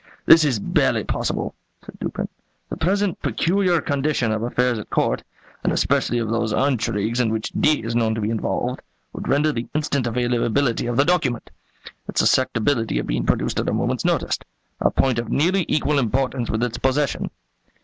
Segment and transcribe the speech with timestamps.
[0.25, 1.53] "This is barely possible,"
[1.85, 2.27] said Dupin.
[2.69, 5.21] "The present peculiar condition of affairs at court,
[5.63, 8.81] and especially of those intrigues in which D is known to be involved,
[9.13, 11.51] would render the instant availability of the document,
[12.07, 14.39] its susceptibility of being produced at a moment's notice,
[14.79, 17.29] a point of nearly equal importance with its possession."